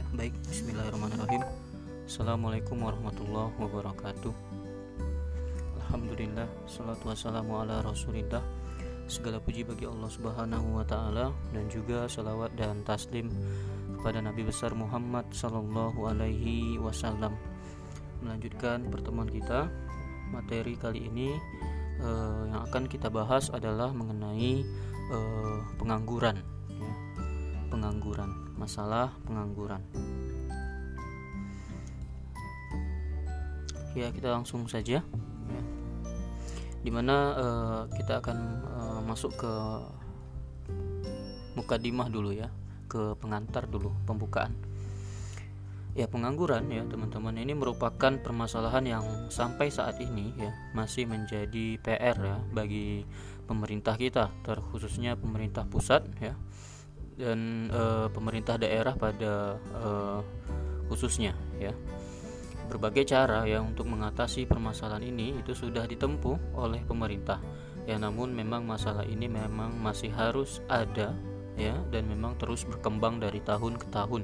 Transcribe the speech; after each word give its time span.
Ya, 0.00 0.08
baik. 0.16 0.32
Bismillahirrahmanirrahim. 0.48 1.44
Assalamualaikum 2.08 2.80
warahmatullahi 2.80 3.52
wabarakatuh. 3.60 4.32
Alhamdulillah, 5.76 6.48
salatu 6.64 7.12
wassalamu 7.12 7.60
ala 7.60 7.84
rasulillah 7.84 8.40
Segala 9.12 9.44
puji 9.44 9.60
bagi 9.60 9.84
Allah 9.84 10.08
subhanahu 10.08 10.80
wa 10.80 10.88
ta'ala 10.88 11.36
Dan 11.52 11.68
juga 11.68 12.08
salawat 12.08 12.56
dan 12.56 12.80
taslim 12.80 13.28
kepada 14.00 14.24
Nabi 14.24 14.48
besar 14.48 14.72
Muhammad 14.72 15.28
sallallahu 15.36 16.08
alaihi 16.08 16.80
wasallam 16.80 17.36
Melanjutkan 18.24 18.88
pertemuan 18.88 19.28
kita 19.28 19.68
Materi 20.32 20.80
kali 20.80 21.12
ini 21.12 21.36
eh, 22.00 22.42
yang 22.48 22.64
akan 22.72 22.88
kita 22.88 23.12
bahas 23.12 23.52
adalah 23.52 23.92
mengenai 23.92 24.64
eh, 25.12 25.58
pengangguran. 25.76 26.59
Pengangguran, 27.70 28.30
masalah 28.58 29.14
pengangguran. 29.22 29.78
Ya 33.94 34.10
kita 34.10 34.34
langsung 34.34 34.66
saja. 34.66 35.06
Di 36.80 36.90
mana 36.90 37.16
uh, 37.38 37.82
kita 37.94 38.18
akan 38.18 38.38
uh, 38.66 39.00
masuk 39.06 39.32
ke 39.38 39.52
mukadimah 41.54 42.10
dulu 42.10 42.34
ya 42.34 42.50
ke 42.90 43.14
pengantar 43.22 43.70
dulu 43.70 43.94
pembukaan. 44.02 44.50
Ya 45.94 46.06
pengangguran 46.06 46.70
ya 46.70 46.86
teman-teman 46.86 47.34
ini 47.38 47.54
merupakan 47.54 48.14
permasalahan 48.18 48.86
yang 48.86 49.04
sampai 49.30 49.74
saat 49.74 49.98
ini 49.98 50.34
ya 50.38 50.54
masih 50.74 51.06
menjadi 51.06 51.78
PR 51.82 52.14
ya 52.18 52.38
bagi 52.54 53.02
pemerintah 53.50 53.98
kita 53.98 54.30
terkhususnya 54.46 55.18
pemerintah 55.18 55.66
pusat 55.66 56.06
ya 56.22 56.38
dan 57.18 57.70
e, 57.70 57.82
pemerintah 58.12 58.60
daerah 58.60 58.94
pada 58.94 59.56
e, 59.58 59.90
khususnya 60.90 61.34
ya 61.58 61.74
Berbagai 62.70 63.02
cara 63.02 63.42
ya 63.50 63.58
untuk 63.58 63.90
mengatasi 63.90 64.46
permasalahan 64.46 65.02
ini 65.02 65.42
itu 65.42 65.58
sudah 65.58 65.90
ditempuh 65.90 66.54
oleh 66.54 66.78
pemerintah. 66.86 67.42
Ya 67.82 67.98
namun 67.98 68.30
memang 68.30 68.62
masalah 68.62 69.02
ini 69.02 69.26
memang 69.26 69.74
masih 69.74 70.14
harus 70.14 70.62
ada 70.70 71.10
ya 71.58 71.74
dan 71.90 72.06
memang 72.06 72.38
terus 72.38 72.62
berkembang 72.62 73.18
dari 73.18 73.42
tahun 73.42 73.74
ke 73.74 73.90
tahun. 73.90 74.22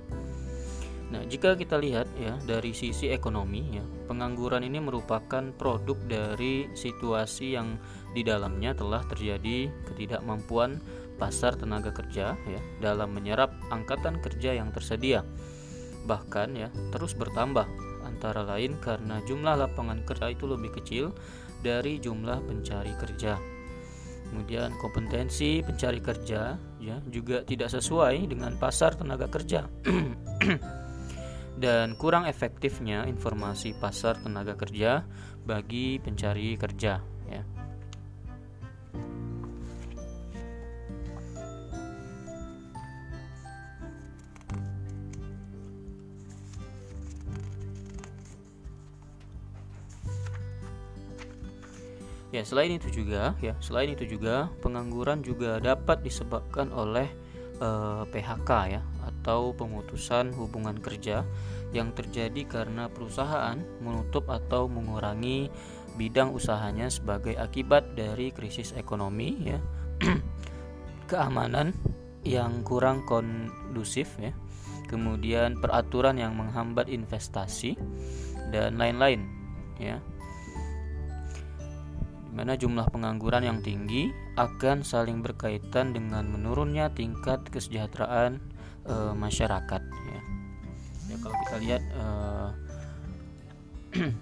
Nah, 1.07 1.23
jika 1.27 1.59
kita 1.59 1.75
lihat 1.79 2.07
ya 2.19 2.39
dari 2.47 2.70
sisi 2.70 3.11
ekonomi 3.11 3.83
ya, 3.83 3.84
pengangguran 4.07 4.62
ini 4.62 4.79
merupakan 4.79 5.51
produk 5.59 5.98
dari 6.07 6.70
situasi 6.70 7.59
yang 7.59 7.83
di 8.14 8.23
dalamnya 8.23 8.79
telah 8.79 9.03
terjadi 9.11 9.70
ketidakmampuan 9.91 10.79
pasar 11.17 11.56
tenaga 11.56 11.92
kerja 11.92 12.36
ya 12.36 12.61
dalam 12.81 13.12
menyerap 13.17 13.53
angkatan 13.72 14.20
kerja 14.20 14.56
yang 14.56 14.70
tersedia. 14.70 15.25
Bahkan 16.06 16.48
ya 16.55 16.69
terus 16.95 17.17
bertambah 17.17 17.67
antara 18.06 18.47
lain 18.47 18.78
karena 18.78 19.20
jumlah 19.27 19.58
lapangan 19.58 20.05
kerja 20.06 20.33
itu 20.33 20.47
lebih 20.47 20.77
kecil 20.78 21.12
dari 21.64 21.98
jumlah 21.98 22.45
pencari 22.47 22.95
kerja. 22.95 23.36
Kemudian 24.27 24.75
kompetensi 24.78 25.62
pencari 25.62 25.98
kerja 26.03 26.58
ya 26.83 26.97
juga 27.11 27.42
tidak 27.42 27.73
sesuai 27.73 28.27
dengan 28.30 28.55
pasar 28.61 28.95
tenaga 28.95 29.27
kerja. 29.27 29.67
Dan 31.62 31.97
kurang 31.97 32.28
efektifnya 32.28 33.08
informasi 33.08 33.73
pasar 33.80 34.20
tenaga 34.20 34.61
kerja 34.61 35.08
bagi 35.48 35.97
pencari 35.97 36.53
kerja 36.61 37.16
ya. 52.36 52.42
Selain 52.45 52.70
itu 52.77 52.89
juga, 52.92 53.33
ya, 53.41 53.57
selain 53.64 53.97
itu 53.97 54.05
juga 54.05 54.52
pengangguran 54.61 55.24
juga 55.24 55.57
dapat 55.57 56.05
disebabkan 56.05 56.69
oleh 56.70 57.08
eh, 57.58 58.02
PHK 58.13 58.51
ya 58.69 58.83
atau 59.07 59.57
pemutusan 59.57 60.36
hubungan 60.36 60.77
kerja 60.79 61.24
yang 61.73 61.91
terjadi 61.97 62.47
karena 62.47 62.86
perusahaan 62.92 63.58
menutup 63.80 64.29
atau 64.29 64.69
mengurangi 64.69 65.48
bidang 65.97 66.36
usahanya 66.36 66.92
sebagai 66.92 67.35
akibat 67.41 67.97
dari 67.97 68.30
krisis 68.30 68.77
ekonomi 68.77 69.57
ya. 69.57 69.58
Keamanan 71.11 71.73
yang 72.27 72.61
kurang 72.67 73.07
kondusif 73.08 74.18
ya. 74.20 74.35
Kemudian 74.86 75.58
peraturan 75.58 76.14
yang 76.20 76.39
menghambat 76.39 76.86
investasi 76.86 77.74
dan 78.55 78.79
lain-lain 78.79 79.27
ya 79.83 79.98
mana 82.36 82.52
jumlah 82.52 82.85
pengangguran 82.92 83.48
yang 83.48 83.64
tinggi 83.64 84.13
akan 84.36 84.85
saling 84.85 85.24
berkaitan 85.24 85.97
dengan 85.97 86.29
menurunnya 86.29 86.92
tingkat 86.92 87.41
kesejahteraan 87.48 88.45
e, 88.85 89.17
masyarakat 89.17 89.80
ya. 89.80 90.20
ya 91.08 91.17
kalau 91.17 91.36
kita 91.41 91.57
lihat 91.64 91.80
e, 91.97 92.05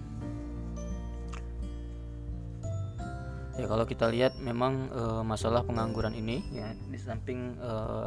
ya 3.58 3.66
kalau 3.66 3.82
kita 3.82 4.06
lihat 4.14 4.38
memang 4.38 4.94
e, 4.94 5.26
masalah 5.26 5.66
pengangguran 5.66 6.14
ini 6.14 6.38
ya 6.54 6.70
di 6.70 6.98
samping 7.02 7.58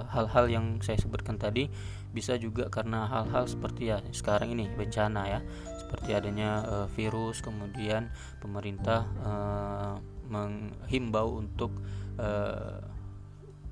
hal-hal 0.07 0.47
yang 0.47 0.79
saya 0.79 0.95
sebutkan 1.03 1.35
tadi 1.35 1.67
bisa 2.15 2.39
juga 2.39 2.71
karena 2.71 3.11
hal-hal 3.11 3.43
seperti 3.43 3.91
ya 3.91 3.99
sekarang 4.15 4.55
ini 4.55 4.71
bencana 4.71 5.27
ya 5.27 5.43
seperti 5.87 6.11
adanya 6.11 6.67
uh, 6.67 6.87
virus 6.91 7.39
kemudian 7.39 8.11
pemerintah 8.43 9.07
uh, 9.23 9.95
menghimbau 10.27 11.39
untuk 11.39 11.71
uh, 12.19 12.83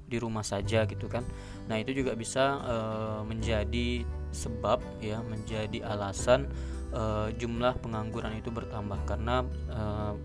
di 0.07 0.15
rumah 0.15 0.47
saja 0.47 0.87
gitu 0.87 1.11
kan. 1.11 1.27
Nah 1.67 1.75
itu 1.75 1.91
juga 1.91 2.15
bisa 2.15 2.63
uh, 2.63 3.21
menjadi 3.27 4.07
sebab 4.31 4.79
ya 5.03 5.19
menjadi 5.27 5.83
alasan 5.83 6.47
uh, 6.95 7.27
jumlah 7.35 7.75
pengangguran 7.83 8.39
itu 8.39 8.47
bertambah 8.47 9.03
karena 9.03 9.43
uh, 9.75 10.15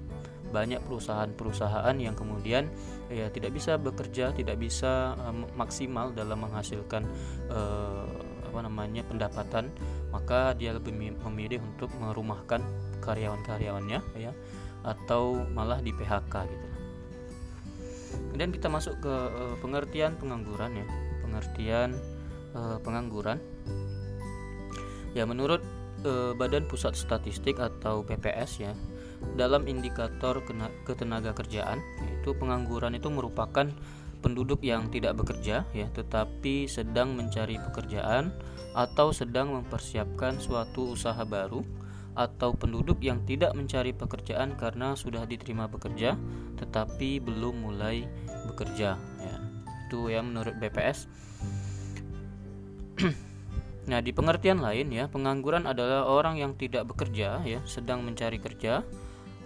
banyak 0.51 0.83
perusahaan-perusahaan 0.87 1.95
yang 1.99 2.15
kemudian 2.15 2.71
ya 3.11 3.31
tidak 3.35 3.55
bisa 3.55 3.79
bekerja, 3.79 4.31
tidak 4.31 4.63
bisa 4.63 5.19
uh, 5.19 5.35
maksimal 5.59 6.15
dalam 6.15 6.43
menghasilkan 6.47 7.03
uh, 7.51 8.07
apa 8.51 8.67
namanya 8.67 9.07
pendapatan 9.07 9.71
maka 10.11 10.55
dia 10.59 10.75
lebih 10.75 10.95
memilih 10.95 11.63
untuk 11.63 11.91
merumahkan 11.99 12.63
karyawan-karyawannya 13.03 14.01
ya 14.19 14.33
atau 14.83 15.45
malah 15.55 15.79
di 15.81 15.95
PHK 15.95 16.35
gitu. 16.51 16.69
Kemudian 18.11 18.51
kita 18.51 18.67
masuk 18.67 18.99
ke 19.03 19.15
uh, 19.15 19.55
pengertian 19.63 20.19
pengangguran 20.19 20.83
ya, 20.83 20.87
pengertian 21.23 21.95
uh, 22.55 22.79
pengangguran. 22.83 23.39
Ya 25.15 25.27
menurut 25.27 25.63
uh, 26.07 26.35
Badan 26.35 26.67
Pusat 26.67 26.95
Statistik 26.99 27.59
atau 27.59 28.03
PPS 28.03 28.51
ya, 28.63 28.73
dalam 29.37 29.69
indikator 29.69 30.41
ketenaga 30.87 31.37
kerjaan 31.37 31.83
itu 32.21 32.33
pengangguran 32.35 32.97
itu 32.97 33.13
merupakan 33.13 33.69
penduduk 34.21 34.63
yang 34.63 34.93
tidak 34.93 35.17
bekerja 35.17 35.65
ya 35.73 35.87
tetapi 35.91 36.69
sedang 36.69 37.17
mencari 37.17 37.57
pekerjaan 37.59 38.31
atau 38.77 39.11
sedang 39.11 39.51
mempersiapkan 39.57 40.39
suatu 40.39 40.95
usaha 40.95 41.21
baru 41.27 41.65
atau 42.15 42.53
penduduk 42.55 43.01
yang 43.01 43.23
tidak 43.25 43.57
mencari 43.57 43.97
pekerjaan 43.97 44.55
karena 44.55 44.95
sudah 44.95 45.25
diterima 45.27 45.67
bekerja 45.67 46.15
tetapi 46.61 47.19
belum 47.19 47.65
mulai 47.67 48.05
bekerja 48.51 48.95
ya. 48.99 49.37
Itu 49.89 50.07
yang 50.13 50.31
menurut 50.31 50.55
BPS 50.61 51.09
Nah, 53.91 53.99
di 53.99 54.15
pengertian 54.15 54.63
lain 54.63 54.93
ya, 54.95 55.11
pengangguran 55.11 55.67
adalah 55.67 56.07
orang 56.07 56.39
yang 56.39 56.55
tidak 56.55 56.87
bekerja 56.87 57.43
ya, 57.43 57.59
sedang 57.67 58.07
mencari 58.07 58.39
kerja, 58.39 58.87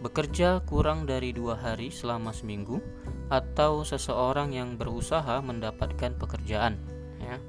bekerja 0.05 0.61
kurang 0.69 1.09
dari 1.09 1.33
dua 1.33 1.57
hari 1.57 1.89
selama 1.89 2.37
seminggu, 2.37 2.85
atau 3.33 3.81
seseorang 3.89 4.53
yang 4.53 4.77
berusaha 4.77 5.41
mendapatkan 5.41 6.13
pekerjaan 6.21 6.77
ya. 7.17 7.41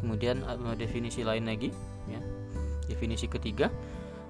Kemudian 0.00 0.40
eh, 0.40 0.76
definisi 0.80 1.20
lain 1.20 1.44
lagi 1.44 1.68
ya. 2.08 2.20
Definisi 2.88 3.28
ketiga 3.28 3.68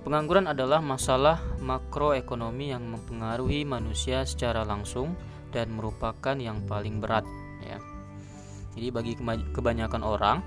pengangguran 0.02 0.50
adalah 0.50 0.82
masalah 0.82 1.38
makroekonomi 1.62 2.75
yang 2.75 2.84
mempengaruhi 2.90 3.62
manusia 3.62 4.26
secara 4.26 4.66
langsung 4.66 5.14
dan 5.54 5.70
merupakan 5.70 6.34
yang 6.34 6.66
paling 6.66 6.98
berat 6.98 7.22
ya. 7.62 7.78
Jadi 8.75 8.88
bagi 8.90 9.12
kebanyakan 9.54 10.02
orang 10.02 10.38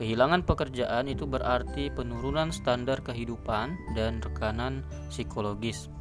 kehilangan 0.00 0.48
pekerjaan 0.48 1.12
itu 1.12 1.28
berarti 1.28 1.92
penurunan 1.92 2.48
standar 2.48 3.04
kehidupan 3.04 3.76
dan 3.92 4.24
rekanan 4.24 4.80
psikologis 5.12 5.92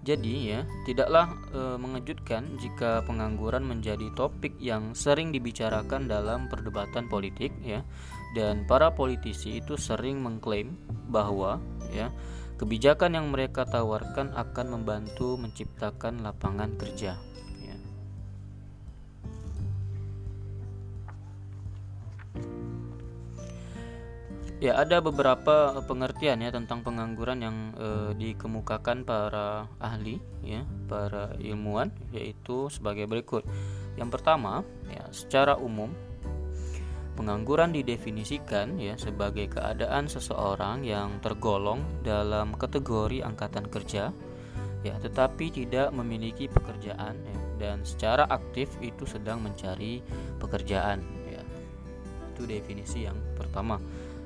Jadi 0.00 0.48
ya, 0.48 0.64
tidaklah 0.88 1.28
e, 1.52 1.76
mengejutkan 1.76 2.56
jika 2.56 3.04
pengangguran 3.04 3.60
menjadi 3.60 4.08
topik 4.16 4.56
yang 4.56 4.96
sering 4.96 5.28
dibicarakan 5.28 6.08
dalam 6.08 6.48
perdebatan 6.48 7.04
politik 7.04 7.52
ya. 7.60 7.84
Dan 8.32 8.64
para 8.64 8.96
politisi 8.96 9.60
itu 9.60 9.76
sering 9.76 10.24
mengklaim 10.24 10.72
bahwa 11.12 11.60
ya, 11.92 12.08
kebijakan 12.56 13.12
yang 13.12 13.28
mereka 13.28 13.68
tawarkan 13.68 14.32
akan 14.32 14.80
membantu 14.80 15.36
menciptakan 15.36 16.24
lapangan 16.24 16.80
kerja. 16.80 17.20
Ya, 24.60 24.76
ada 24.76 25.00
beberapa 25.00 25.80
pengertian 25.88 26.44
ya 26.44 26.52
tentang 26.52 26.84
pengangguran 26.84 27.40
yang 27.40 27.56
e, 27.80 27.88
dikemukakan 28.12 29.08
para 29.08 29.64
ahli 29.80 30.20
ya, 30.44 30.68
para 30.84 31.32
ilmuwan 31.40 31.88
yaitu 32.12 32.68
sebagai 32.68 33.08
berikut. 33.08 33.40
Yang 33.96 34.20
pertama, 34.20 34.60
ya 34.92 35.08
secara 35.16 35.56
umum 35.56 35.88
pengangguran 37.16 37.72
didefinisikan 37.72 38.76
ya 38.76 39.00
sebagai 39.00 39.48
keadaan 39.48 40.12
seseorang 40.12 40.84
yang 40.84 41.24
tergolong 41.24 41.80
dalam 42.04 42.52
kategori 42.52 43.20
angkatan 43.24 43.64
kerja 43.68 44.12
ya 44.80 44.96
tetapi 44.96 45.52
tidak 45.52 45.92
memiliki 45.92 46.48
pekerjaan 46.48 47.20
ya, 47.20 47.36
dan 47.60 47.84
secara 47.84 48.24
aktif 48.32 48.72
itu 48.80 49.04
sedang 49.04 49.44
mencari 49.44 50.00
pekerjaan 50.40 51.04
ya. 51.28 51.44
Itu 52.32 52.48
definisi 52.48 53.04
yang 53.04 53.16
pertama. 53.36 53.76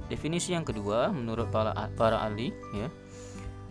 Definisi 0.08 0.52
yang 0.52 0.68
kedua 0.68 1.08
menurut 1.10 1.48
para 1.48 1.72
para 1.96 2.20
ahli 2.20 2.52
ya 2.76 2.88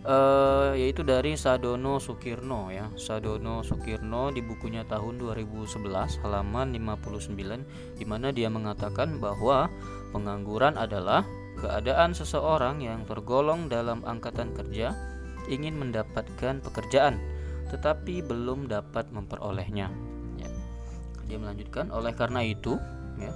uh, 0.04 0.72
yaitu 0.76 1.02
dari 1.02 1.34
Sadono 1.34 1.98
Sukirno 1.98 2.68
ya. 2.70 2.92
Sadono 2.94 3.64
Sukirno 3.64 4.30
di 4.30 4.44
bukunya 4.44 4.84
tahun 4.86 5.18
2011 5.18 6.22
halaman 6.22 6.76
59 6.76 7.98
di 7.98 8.04
mana 8.04 8.30
dia 8.30 8.52
mengatakan 8.52 9.18
bahwa 9.18 9.68
pengangguran 10.12 10.76
adalah 10.78 11.24
keadaan 11.58 12.12
seseorang 12.12 12.84
yang 12.84 13.06
tergolong 13.08 13.70
dalam 13.70 14.04
angkatan 14.04 14.52
kerja 14.52 14.92
ingin 15.48 15.76
mendapatkan 15.76 16.60
pekerjaan 16.60 17.20
tetapi 17.72 18.22
belum 18.22 18.68
dapat 18.70 19.08
memperolehnya. 19.10 19.88
Ya. 20.38 20.50
Dia 21.26 21.38
melanjutkan 21.40 21.88
oleh 21.90 22.12
karena 22.12 22.44
itu 22.44 22.76
ya 23.16 23.32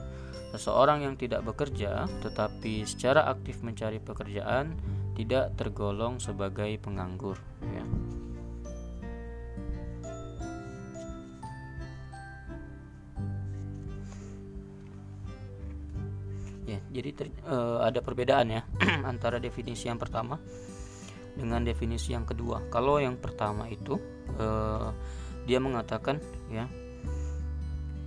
Seseorang 0.48 1.04
yang 1.04 1.14
tidak 1.20 1.44
bekerja 1.44 2.08
tetapi 2.24 2.88
secara 2.88 3.28
aktif 3.28 3.60
mencari 3.60 4.00
pekerjaan 4.00 4.72
tidak 5.12 5.52
tergolong 5.58 6.16
sebagai 6.22 6.78
penganggur 6.80 7.36
ya. 7.68 7.84
Ya, 16.68 16.80
jadi 16.92 17.10
ter, 17.16 17.26
uh, 17.48 17.80
ada 17.80 18.04
perbedaan 18.04 18.52
ya 18.52 18.62
antara 19.10 19.40
definisi 19.40 19.88
yang 19.88 19.96
pertama 19.96 20.36
dengan 21.32 21.64
definisi 21.64 22.12
yang 22.12 22.28
kedua. 22.28 22.68
Kalau 22.68 23.00
yang 23.00 23.16
pertama 23.16 23.68
itu 23.72 23.96
uh, 24.36 24.92
dia 25.48 25.58
mengatakan 25.60 26.20
ya 26.52 26.68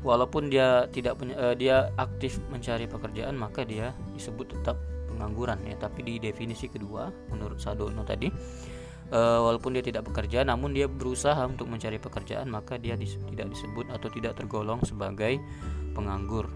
walaupun 0.01 0.50
dia 0.50 0.89
tidak 0.89 1.18
punya 1.21 1.36
uh, 1.38 1.56
dia 1.56 1.89
aktif 1.98 2.42
mencari 2.50 2.86
pekerjaan 2.89 3.38
maka 3.38 3.65
dia 3.65 3.94
disebut 4.13 4.57
tetap 4.59 4.77
pengangguran 5.09 5.62
ya. 5.65 5.77
Tapi 5.77 6.01
di 6.06 6.13
definisi 6.18 6.69
kedua 6.69 7.09
menurut 7.30 7.62
Sadono 7.62 8.01
tadi 8.06 8.30
uh, 9.12 9.39
walaupun 9.45 9.77
dia 9.77 9.83
tidak 9.86 10.07
bekerja 10.09 10.42
namun 10.48 10.74
dia 10.74 10.88
berusaha 10.88 11.44
untuk 11.45 11.68
mencari 11.69 12.00
pekerjaan 12.00 12.48
maka 12.50 12.80
dia 12.80 12.95
dis 12.95 13.19
tidak 13.30 13.51
disebut 13.53 13.92
atau 13.92 14.09
tidak 14.09 14.39
tergolong 14.39 14.80
sebagai 14.88 15.38
penganggur 15.92 16.48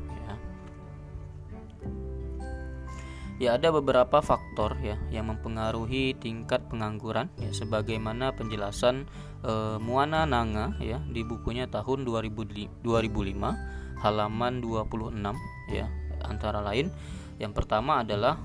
Ya 3.36 3.60
ada 3.60 3.68
beberapa 3.68 4.24
faktor 4.24 4.80
ya 4.80 4.96
yang 5.12 5.28
mempengaruhi 5.28 6.16
tingkat 6.16 6.72
pengangguran 6.72 7.28
ya 7.36 7.52
sebagaimana 7.52 8.32
penjelasan 8.32 9.12
e, 9.44 9.76
Muana 9.84 10.24
Nanga 10.24 10.72
ya 10.80 11.04
di 11.04 11.20
bukunya 11.28 11.68
tahun 11.68 12.08
2000, 12.08 12.80
2005 12.80 14.00
halaman 14.00 14.54
26 14.64 15.20
ya 15.68 15.92
antara 16.24 16.64
lain. 16.64 16.88
Yang 17.36 17.54
pertama 17.60 18.08
adalah 18.08 18.40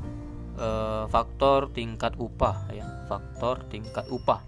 e, 0.58 0.68
faktor 1.06 1.70
tingkat 1.70 2.18
upah 2.18 2.74
ya 2.74 3.06
faktor 3.06 3.62
tingkat 3.70 4.10
upah. 4.10 4.42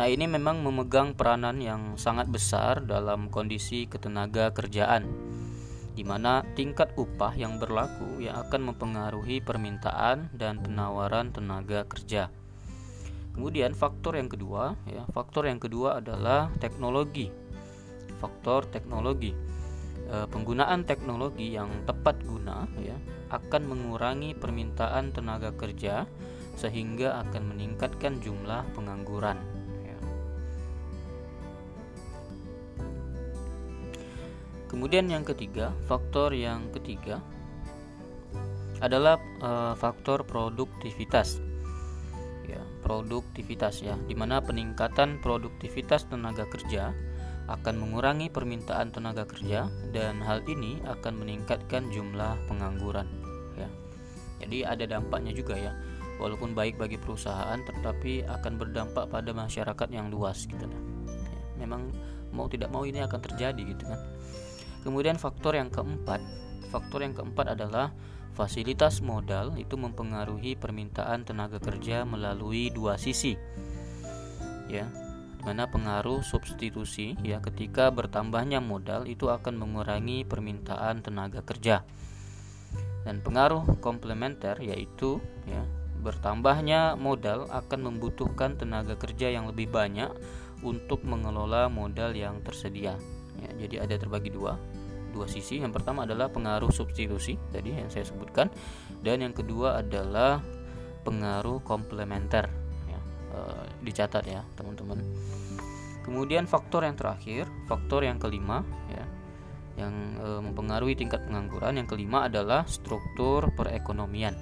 Nah, 0.00 0.08
ini 0.08 0.24
memang 0.24 0.64
memegang 0.64 1.12
peranan 1.12 1.60
yang 1.60 2.00
sangat 2.00 2.32
besar 2.32 2.80
dalam 2.88 3.28
kondisi 3.28 3.84
ketenaga 3.84 4.48
kerjaan 4.56 5.04
di 5.94 6.06
mana 6.06 6.46
tingkat 6.54 6.94
upah 6.94 7.34
yang 7.34 7.58
berlaku 7.58 8.22
yang 8.22 8.38
akan 8.46 8.72
mempengaruhi 8.72 9.42
permintaan 9.42 10.30
dan 10.34 10.62
penawaran 10.62 11.34
tenaga 11.34 11.84
kerja. 11.90 12.30
Kemudian 13.30 13.74
faktor 13.74 14.18
yang 14.18 14.26
kedua, 14.26 14.74
ya, 14.90 15.06
faktor 15.14 15.46
yang 15.46 15.62
kedua 15.62 16.02
adalah 16.02 16.50
teknologi. 16.58 17.30
Faktor 18.18 18.66
teknologi. 18.68 19.32
E, 20.10 20.26
penggunaan 20.26 20.82
teknologi 20.82 21.54
yang 21.54 21.70
tepat 21.86 22.18
guna 22.26 22.66
ya 22.82 22.98
akan 23.30 23.62
mengurangi 23.70 24.34
permintaan 24.34 25.14
tenaga 25.14 25.54
kerja 25.54 26.04
sehingga 26.58 27.22
akan 27.24 27.54
meningkatkan 27.54 28.18
jumlah 28.18 28.66
pengangguran. 28.74 29.38
Kemudian 34.70 35.10
yang 35.10 35.26
ketiga, 35.26 35.74
faktor 35.90 36.30
yang 36.30 36.70
ketiga 36.70 37.18
adalah 38.78 39.18
e, 39.42 39.74
faktor 39.74 40.22
produktivitas. 40.22 41.42
Ya, 42.46 42.62
produktivitas 42.86 43.82
ya, 43.82 43.98
di 44.06 44.14
mana 44.14 44.38
peningkatan 44.38 45.18
produktivitas 45.18 46.06
tenaga 46.06 46.46
kerja 46.46 46.94
akan 47.50 47.82
mengurangi 47.82 48.30
permintaan 48.30 48.94
tenaga 48.94 49.26
kerja 49.26 49.66
dan 49.90 50.22
hal 50.22 50.38
ini 50.46 50.78
akan 50.86 51.18
meningkatkan 51.18 51.90
jumlah 51.90 52.38
pengangguran 52.46 53.10
ya. 53.58 53.66
Jadi 54.38 54.62
ada 54.62 54.86
dampaknya 54.86 55.34
juga 55.34 55.58
ya. 55.58 55.74
Walaupun 56.22 56.54
baik 56.54 56.78
bagi 56.78 56.94
perusahaan 56.94 57.58
tetapi 57.58 58.22
akan 58.28 58.52
berdampak 58.54 59.10
pada 59.10 59.34
masyarakat 59.34 59.88
yang 59.90 60.12
luas 60.14 60.46
gitu 60.46 60.62
Ya, 61.10 61.66
memang 61.66 61.90
mau 62.30 62.46
tidak 62.46 62.70
mau 62.70 62.86
ini 62.86 63.02
akan 63.02 63.18
terjadi 63.18 63.58
gitu 63.66 63.82
kan. 63.82 63.98
Kemudian 64.80 65.20
faktor 65.20 65.56
yang 65.56 65.68
keempat, 65.68 66.24
faktor 66.72 67.04
yang 67.04 67.12
keempat 67.12 67.52
adalah 67.52 67.92
fasilitas 68.32 69.04
modal 69.04 69.52
itu 69.60 69.76
mempengaruhi 69.76 70.56
permintaan 70.56 71.28
tenaga 71.28 71.60
kerja 71.60 72.08
melalui 72.08 72.72
dua 72.72 72.96
sisi. 72.96 73.36
Ya, 74.70 74.88
mana 75.42 75.66
pengaruh 75.68 76.22
substitusi 76.22 77.18
ya 77.20 77.42
ketika 77.44 77.90
bertambahnya 77.90 78.62
modal 78.62 79.04
itu 79.04 79.28
akan 79.28 79.60
mengurangi 79.60 80.24
permintaan 80.24 81.04
tenaga 81.04 81.44
kerja. 81.44 81.84
Dan 83.04 83.24
pengaruh 83.24 83.80
komplementer 83.80 84.60
yaitu 84.60 85.18
ya 85.48 85.64
bertambahnya 86.00 86.96
modal 86.96 87.44
akan 87.52 87.92
membutuhkan 87.92 88.56
tenaga 88.56 88.96
kerja 88.96 89.28
yang 89.28 89.48
lebih 89.52 89.68
banyak 89.68 90.08
untuk 90.64 91.04
mengelola 91.04 91.68
modal 91.68 92.16
yang 92.16 92.40
tersedia. 92.40 92.96
Ya, 93.40 93.50
jadi 93.66 93.88
ada 93.88 93.96
terbagi 93.96 94.30
dua 94.32 94.56
dua 95.10 95.26
sisi. 95.26 95.58
Yang 95.58 95.82
pertama 95.82 96.06
adalah 96.06 96.30
pengaruh 96.30 96.70
substitusi 96.70 97.34
tadi 97.50 97.74
yang 97.74 97.90
saya 97.90 98.06
sebutkan, 98.06 98.48
dan 99.02 99.24
yang 99.24 99.34
kedua 99.34 99.82
adalah 99.82 100.38
pengaruh 101.02 101.64
komplementer. 101.66 102.46
Ya, 102.86 103.00
e, 103.34 103.40
dicatat 103.82 104.24
ya 104.28 104.46
teman-teman. 104.54 105.02
Kemudian 106.06 106.46
faktor 106.46 106.86
yang 106.86 106.96
terakhir, 106.96 107.50
faktor 107.66 108.06
yang 108.06 108.22
kelima, 108.22 108.62
ya, 108.92 109.04
yang 109.82 109.94
e, 110.20 110.28
mempengaruhi 110.44 110.94
tingkat 110.94 111.26
pengangguran. 111.26 111.80
Yang 111.80 111.98
kelima 111.98 112.30
adalah 112.30 112.64
struktur 112.70 113.50
perekonomian. 113.56 114.38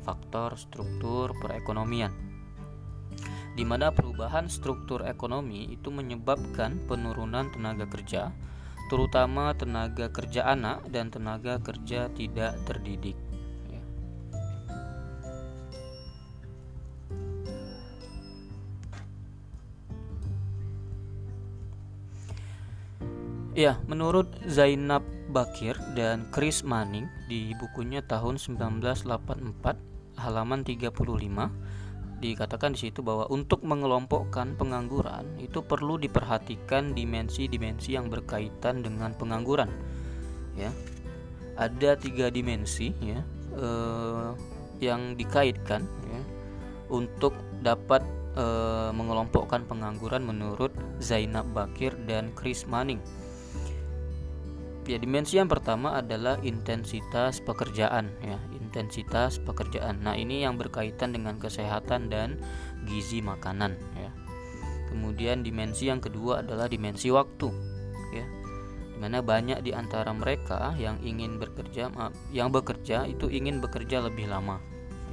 Faktor 0.00 0.56
struktur 0.56 1.36
perekonomian 1.36 2.29
di 3.58 3.66
mana 3.66 3.90
perubahan 3.90 4.46
struktur 4.46 5.02
ekonomi 5.02 5.74
itu 5.74 5.90
menyebabkan 5.90 6.78
penurunan 6.86 7.50
tenaga 7.50 7.86
kerja 7.90 8.30
terutama 8.90 9.54
tenaga 9.54 10.10
kerja 10.10 10.50
anak 10.50 10.82
dan 10.90 11.14
tenaga 11.14 11.62
kerja 11.62 12.10
tidak 12.10 12.58
terdidik. 12.66 13.14
Ya, 13.70 13.82
ya 23.54 23.72
menurut 23.86 24.26
Zainab 24.50 25.06
Bakir 25.30 25.78
dan 25.94 26.26
Chris 26.34 26.66
Manning 26.66 27.06
di 27.30 27.54
bukunya 27.54 28.02
tahun 28.02 28.42
1984 28.42 30.18
halaman 30.18 30.66
35 30.66 31.89
dikatakan 32.20 32.76
di 32.76 32.88
situ 32.88 33.00
bahwa 33.00 33.24
untuk 33.32 33.64
mengelompokkan 33.64 34.54
pengangguran 34.54 35.24
itu 35.40 35.64
perlu 35.64 35.96
diperhatikan 35.96 36.92
dimensi-dimensi 36.92 37.96
yang 37.96 38.12
berkaitan 38.12 38.84
dengan 38.84 39.16
pengangguran 39.16 39.72
ya. 40.54 40.70
Ada 41.56 41.96
tiga 41.96 42.28
dimensi 42.28 42.92
ya 43.00 43.20
eh, 43.56 44.30
yang 44.80 45.16
dikaitkan 45.16 45.84
ya 46.08 46.22
untuk 46.92 47.36
dapat 47.64 48.04
eh, 48.36 48.90
mengelompokkan 48.92 49.64
pengangguran 49.64 50.24
menurut 50.24 50.72
Zainab 51.00 51.48
Bakir 51.56 51.96
dan 52.04 52.32
Chris 52.36 52.68
Manning 52.68 53.00
ya 54.90 54.98
dimensi 54.98 55.38
yang 55.38 55.46
pertama 55.46 55.98
adalah 55.98 56.42
intensitas 56.42 57.38
pekerjaan 57.38 58.10
ya 58.22 58.38
intensitas 58.70 59.42
pekerjaan. 59.42 60.06
Nah 60.06 60.14
ini 60.14 60.46
yang 60.46 60.54
berkaitan 60.54 61.10
dengan 61.10 61.42
kesehatan 61.42 62.06
dan 62.06 62.38
gizi 62.86 63.18
makanan 63.18 63.74
ya. 63.98 64.14
Kemudian 64.94 65.42
dimensi 65.42 65.90
yang 65.90 65.98
kedua 65.98 66.46
adalah 66.46 66.70
dimensi 66.70 67.10
waktu 67.10 67.50
ya. 68.14 68.26
Di 68.94 68.96
mana 69.02 69.18
banyak 69.26 69.66
di 69.66 69.74
antara 69.74 70.14
mereka 70.14 70.78
yang 70.78 71.02
ingin 71.02 71.42
bekerja 71.42 71.90
yang 72.30 72.54
bekerja 72.54 73.10
itu 73.10 73.26
ingin 73.26 73.58
bekerja 73.58 74.06
lebih 74.06 74.30
lama 74.30 74.62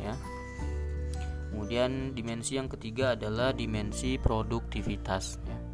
ya. 0.06 0.14
Kemudian 1.50 2.14
dimensi 2.14 2.62
yang 2.62 2.70
ketiga 2.70 3.18
adalah 3.18 3.50
dimensi 3.50 4.22
produktivitas 4.22 5.42
ya 5.50 5.67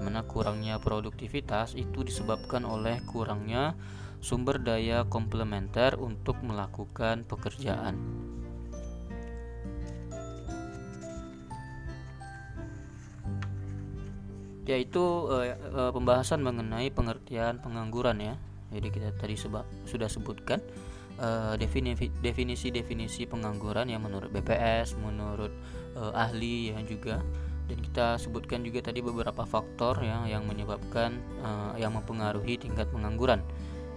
mana 0.00 0.24
kurangnya 0.24 0.80
produktivitas 0.80 1.76
itu 1.76 2.02
disebabkan 2.02 2.64
oleh 2.64 3.04
kurangnya 3.04 3.76
sumber 4.20 4.60
daya 4.60 5.08
komplementer 5.08 5.96
untuk 5.96 6.40
melakukan 6.44 7.24
pekerjaan. 7.24 7.96
Yaitu 14.68 15.04
eh, 15.40 15.56
eh, 15.56 15.90
pembahasan 15.90 16.44
mengenai 16.44 16.92
pengertian 16.92 17.58
pengangguran 17.58 18.20
ya. 18.20 18.34
Jadi 18.70 18.88
kita 18.92 19.10
tadi 19.18 19.34
sebab 19.34 19.66
sudah 19.88 20.06
sebutkan 20.06 20.62
eh, 21.18 21.54
definisi-definisi 22.22 23.26
pengangguran 23.26 23.90
yang 23.90 24.04
menurut 24.06 24.30
BPS, 24.30 24.94
menurut 25.00 25.50
eh, 25.96 26.12
ahli 26.14 26.70
yang 26.70 26.86
juga 26.86 27.18
dan 27.70 27.78
kita 27.78 28.06
sebutkan 28.18 28.66
juga 28.66 28.90
tadi 28.90 28.98
beberapa 28.98 29.46
faktor 29.46 30.02
ya 30.02 30.26
yang 30.26 30.42
menyebabkan 30.50 31.22
uh, 31.46 31.78
yang 31.78 31.94
mempengaruhi 31.94 32.58
tingkat 32.58 32.90
pengangguran 32.90 33.38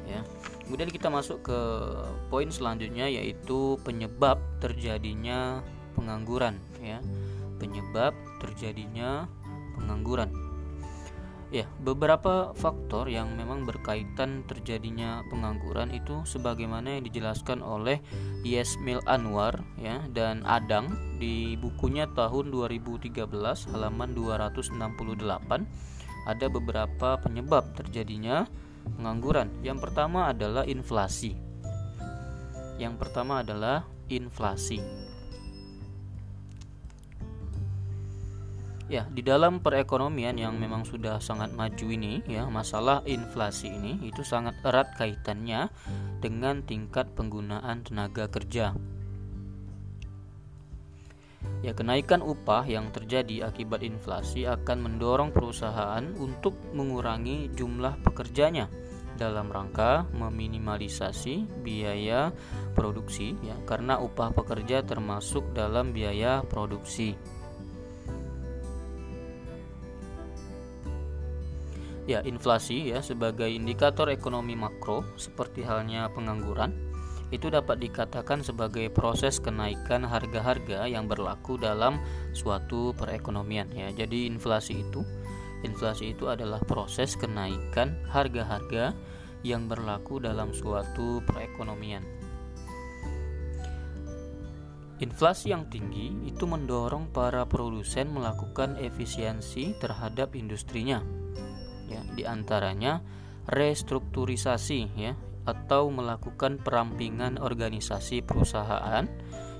ya. 0.05 0.21
Kemudian 0.61 0.93
kita 0.93 1.09
masuk 1.09 1.41
ke 1.41 1.59
poin 2.29 2.47
selanjutnya 2.53 3.09
yaitu 3.09 3.81
penyebab 3.81 4.37
terjadinya 4.61 5.65
pengangguran 5.97 6.61
ya. 6.85 7.01
Penyebab 7.57 8.13
terjadinya 8.37 9.25
pengangguran 9.73 10.42
Ya, 11.53 11.69
beberapa 11.86 12.50
faktor 12.57 13.13
yang 13.13 13.38
memang 13.38 13.69
berkaitan 13.69 14.41
terjadinya 14.50 15.22
pengangguran 15.29 15.93
itu 15.93 16.25
sebagaimana 16.25 16.98
yang 16.98 17.05
dijelaskan 17.05 17.62
oleh 17.62 18.01
Yesmil 18.41 19.05
Anwar 19.05 19.62
ya 19.77 20.01
dan 20.10 20.41
Adang 20.50 20.98
di 21.22 21.53
bukunya 21.62 22.10
tahun 22.17 22.50
2013 22.50 23.29
halaman 23.69 24.10
268 24.17 24.74
ada 26.25 26.45
beberapa 26.50 27.22
penyebab 27.22 27.77
terjadinya 27.77 28.50
pengangguran. 28.98 29.53
Yang 29.62 29.86
pertama 29.86 30.33
adalah 30.33 30.65
inflasi. 30.65 31.38
Yang 32.81 32.98
pertama 32.98 33.45
adalah 33.45 33.86
inflasi. 34.10 35.02
Ya, 38.91 39.07
di 39.07 39.23
dalam 39.23 39.63
perekonomian 39.63 40.35
yang 40.35 40.59
memang 40.59 40.83
sudah 40.83 41.15
sangat 41.23 41.55
maju 41.55 41.87
ini, 41.87 42.19
ya, 42.27 42.51
masalah 42.51 42.99
inflasi 43.07 43.71
ini 43.71 44.03
itu 44.03 44.27
sangat 44.27 44.59
erat 44.59 44.91
kaitannya 44.99 45.71
dengan 46.19 46.59
tingkat 46.67 47.07
penggunaan 47.15 47.87
tenaga 47.87 48.27
kerja. 48.27 48.75
Ya, 51.63 51.71
kenaikan 51.71 52.19
upah 52.19 52.67
yang 52.67 52.91
terjadi 52.91 53.47
akibat 53.47 53.87
inflasi 53.87 54.43
akan 54.43 54.83
mendorong 54.83 55.31
perusahaan 55.31 56.03
untuk 56.19 56.59
mengurangi 56.75 57.55
jumlah 57.55 58.03
pekerjanya 58.03 58.67
dalam 59.15 59.47
rangka 59.47 60.09
meminimalisasi 60.11 61.63
biaya 61.63 62.33
produksi 62.73 63.37
ya 63.45 63.53
karena 63.63 64.01
upah 64.01 64.33
pekerja 64.33 64.83
termasuk 64.83 65.55
dalam 65.55 65.95
biaya 65.95 66.43
produksi. 66.43 67.15
Ya, 72.03 72.19
inflasi 72.27 72.91
ya 72.91 73.00
sebagai 73.00 73.48
indikator 73.48 74.12
ekonomi 74.12 74.60
makro 74.60 75.07
seperti 75.15 75.63
halnya 75.63 76.12
pengangguran 76.12 76.75
itu 77.31 77.48
dapat 77.48 77.79
dikatakan 77.79 78.43
sebagai 78.43 78.91
proses 78.91 79.39
kenaikan 79.39 80.05
harga-harga 80.05 80.86
yang 80.86 81.07
berlaku 81.07 81.55
dalam 81.55 82.03
suatu 82.36 82.91
perekonomian 83.00 83.72
ya. 83.72 83.88
Jadi 83.89 84.27
inflasi 84.27 84.83
itu 84.83 85.01
inflasi 85.63 86.12
itu 86.12 86.27
adalah 86.27 86.60
proses 86.60 87.15
kenaikan 87.15 87.95
harga-harga 88.12 88.91
yang 89.48 89.72
berlaku 89.72 90.19
dalam 90.19 90.51
suatu 90.51 91.24
perekonomian. 91.24 92.03
Inflasi 95.00 95.55
yang 95.55 95.72
tinggi 95.72 96.15
itu 96.27 96.43
mendorong 96.43 97.10
para 97.15 97.48
produsen 97.48 98.12
melakukan 98.12 98.75
efisiensi 98.75 99.74
terhadap 99.79 100.36
industrinya 100.38 101.01
ya 101.01 101.52
di 102.13 102.24
antaranya 102.24 103.01
restrukturisasi 103.50 104.82
ya 104.96 105.13
atau 105.43 105.91
melakukan 105.91 106.62
perampingan 106.62 107.36
organisasi 107.36 108.24
perusahaan 108.24 109.10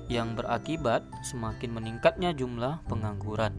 yang 0.08 0.36
berakibat 0.36 1.04
semakin 1.24 1.70
meningkatnya 1.72 2.32
jumlah 2.32 2.80
pengangguran. 2.88 3.56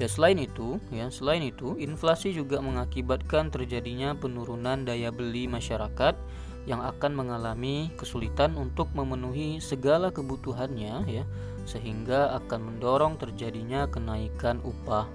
Ya 0.00 0.08
selain 0.08 0.40
itu, 0.40 0.80
ya 0.88 1.12
selain 1.12 1.44
itu, 1.44 1.76
inflasi 1.76 2.32
juga 2.32 2.58
mengakibatkan 2.64 3.52
terjadinya 3.52 4.16
penurunan 4.16 4.88
daya 4.88 5.12
beli 5.12 5.46
masyarakat 5.46 6.16
yang 6.64 6.80
akan 6.80 7.12
mengalami 7.14 7.90
kesulitan 7.98 8.54
untuk 8.54 8.90
memenuhi 8.94 9.58
segala 9.58 10.14
kebutuhannya 10.14 10.94
ya 11.10 11.24
sehingga 11.64 12.34
akan 12.42 12.74
mendorong 12.74 13.18
terjadinya 13.18 13.86
kenaikan 13.86 14.58
upah 14.62 15.06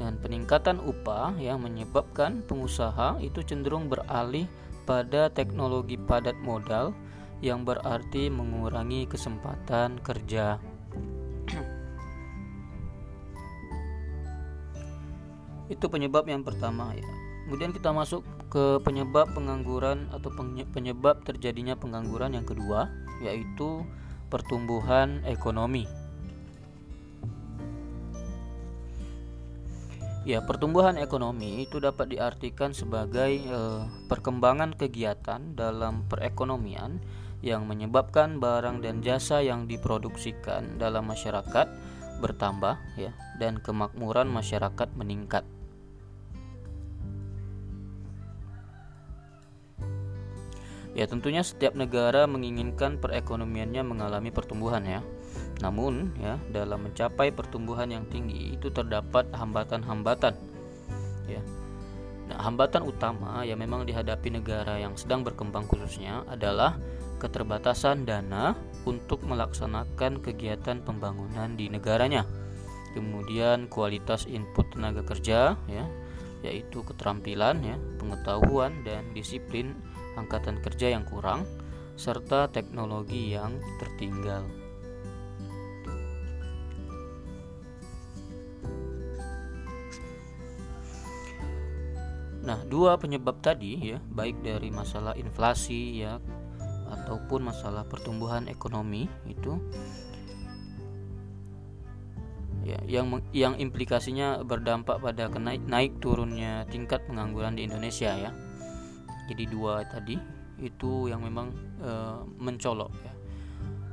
dan 0.00 0.16
peningkatan 0.18 0.80
upah 0.82 1.30
yang 1.36 1.60
menyebabkan 1.62 2.42
pengusaha 2.46 3.18
itu 3.20 3.42
cenderung 3.44 3.92
beralih 3.92 4.48
pada 4.88 5.28
teknologi 5.30 5.94
padat 5.94 6.34
modal 6.42 6.90
yang 7.42 7.66
berarti 7.66 8.30
mengurangi 8.30 9.06
kesempatan 9.06 9.98
kerja. 10.02 10.58
Itu 15.74 15.88
penyebab 15.90 16.28
yang 16.30 16.42
pertama 16.42 16.94
ya. 16.94 17.06
Kemudian 17.46 17.72
kita 17.74 17.90
masuk 17.90 18.22
ke 18.50 18.78
penyebab 18.86 19.34
pengangguran 19.34 20.06
atau 20.14 20.30
penyebab 20.70 21.26
terjadinya 21.26 21.74
pengangguran 21.74 22.38
yang 22.38 22.46
kedua 22.46 22.86
yaitu 23.22 23.86
pertumbuhan 24.32 25.20
ekonomi. 25.28 25.84
Ya, 30.24 30.40
pertumbuhan 30.40 30.96
ekonomi 30.96 31.68
itu 31.68 31.76
dapat 31.82 32.16
diartikan 32.16 32.72
sebagai 32.72 33.42
eh, 33.44 33.82
perkembangan 34.08 34.72
kegiatan 34.72 35.52
dalam 35.52 36.08
perekonomian 36.08 36.96
yang 37.44 37.68
menyebabkan 37.68 38.40
barang 38.40 38.80
dan 38.80 39.04
jasa 39.04 39.44
yang 39.44 39.68
diproduksikan 39.68 40.80
dalam 40.80 41.10
masyarakat 41.10 41.68
bertambah 42.22 42.78
ya 42.96 43.12
dan 43.36 43.58
kemakmuran 43.60 44.30
masyarakat 44.30 44.88
meningkat. 44.94 45.44
Ya 50.92 51.08
tentunya 51.08 51.40
setiap 51.40 51.72
negara 51.72 52.28
menginginkan 52.28 53.00
perekonomiannya 53.00 53.80
mengalami 53.80 54.28
pertumbuhan 54.28 54.84
ya. 54.84 55.00
Namun 55.64 56.12
ya 56.20 56.36
dalam 56.52 56.84
mencapai 56.84 57.32
pertumbuhan 57.32 57.88
yang 57.88 58.04
tinggi 58.12 58.52
itu 58.52 58.68
terdapat 58.68 59.24
hambatan-hambatan. 59.32 60.36
Ya. 61.24 61.40
Nah, 62.28 62.38
hambatan 62.44 62.84
utama 62.84 63.40
yang 63.42 63.60
memang 63.60 63.88
dihadapi 63.88 64.36
negara 64.36 64.76
yang 64.76 64.92
sedang 64.94 65.24
berkembang 65.24 65.64
khususnya 65.64 66.28
adalah 66.28 66.76
keterbatasan 67.20 68.04
dana 68.04 68.52
untuk 68.84 69.22
melaksanakan 69.24 70.20
kegiatan 70.20 70.82
pembangunan 70.84 71.56
di 71.56 71.72
negaranya. 71.72 72.28
Kemudian 72.92 73.72
kualitas 73.72 74.28
input 74.28 74.68
tenaga 74.74 75.00
kerja 75.00 75.56
ya, 75.70 75.84
yaitu 76.44 76.84
keterampilan 76.84 77.64
ya, 77.64 77.76
pengetahuan 77.96 78.84
dan 78.84 79.06
disiplin 79.16 79.72
angkatan 80.18 80.60
kerja 80.60 80.92
yang 80.92 81.04
kurang, 81.06 81.46
serta 81.96 82.48
teknologi 82.50 83.32
yang 83.32 83.56
tertinggal. 83.78 84.44
Nah, 92.42 92.58
dua 92.66 92.98
penyebab 92.98 93.38
tadi 93.38 93.94
ya, 93.94 93.98
baik 94.02 94.42
dari 94.42 94.74
masalah 94.74 95.14
inflasi 95.14 96.02
ya 96.02 96.18
ataupun 96.92 97.48
masalah 97.48 97.88
pertumbuhan 97.88 98.44
ekonomi 98.50 99.08
itu 99.24 99.56
ya 102.62 102.78
yang 102.86 103.10
yang 103.34 103.54
implikasinya 103.58 104.44
berdampak 104.46 105.02
pada 105.02 105.26
kenaik 105.26 105.62
naik 105.66 105.98
turunnya 105.98 106.62
tingkat 106.70 107.02
pengangguran 107.10 107.58
di 107.58 107.66
Indonesia 107.66 108.14
ya. 108.14 108.30
Jadi 109.32 109.48
dua 109.48 109.80
tadi 109.88 110.20
itu 110.60 111.08
yang 111.08 111.24
memang 111.24 111.48
e, 111.80 111.92
mencolok 112.36 112.92
ya. 113.00 113.12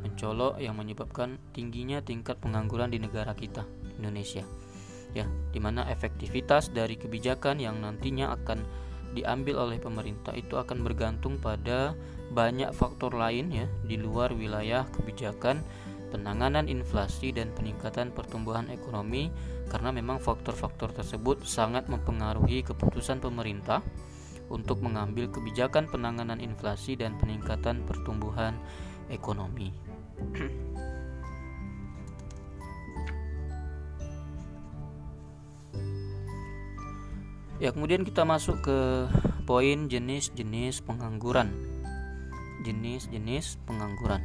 Mencolok 0.03 0.59
yang 0.59 0.75
menyebabkan 0.75 1.39
tingginya 1.55 2.03
tingkat 2.03 2.39
pengangguran 2.43 2.91
di 2.91 2.99
negara 2.99 3.31
kita, 3.31 3.63
Indonesia 3.95 4.43
ya 5.13 5.25
di 5.49 5.57
mana 5.57 5.85
efektivitas 5.89 6.69
dari 6.69 6.93
kebijakan 6.97 7.57
yang 7.57 7.81
nantinya 7.81 8.33
akan 8.37 8.61
diambil 9.17 9.65
oleh 9.65 9.81
pemerintah 9.81 10.37
itu 10.37 10.53
akan 10.53 10.85
bergantung 10.85 11.41
pada 11.41 11.97
banyak 12.29 12.69
faktor 12.77 13.17
lain 13.17 13.49
ya 13.49 13.65
di 13.81 13.97
luar 13.97 14.29
wilayah 14.37 14.85
kebijakan 14.93 15.65
penanganan 16.13 16.69
inflasi 16.69 17.33
dan 17.33 17.49
peningkatan 17.57 18.13
pertumbuhan 18.13 18.69
ekonomi 18.69 19.33
karena 19.69 19.89
memang 19.93 20.21
faktor-faktor 20.21 20.93
tersebut 20.93 21.41
sangat 21.45 21.89
mempengaruhi 21.89 22.61
keputusan 22.65 23.17
pemerintah 23.21 23.81
untuk 24.49 24.81
mengambil 24.81 25.29
kebijakan 25.29 25.85
penanganan 25.87 26.41
inflasi 26.41 26.97
dan 26.97 27.15
peningkatan 27.21 27.85
pertumbuhan 27.85 28.57
ekonomi. 29.09 29.73
Ya, 37.59 37.75
kemudian 37.75 38.07
kita 38.07 38.23
masuk 38.23 38.63
ke 38.63 38.79
poin 39.43 39.91
jenis-jenis 39.91 40.79
pengangguran. 40.79 41.51
Jenis-jenis 42.63 43.59
pengangguran. 43.67 44.23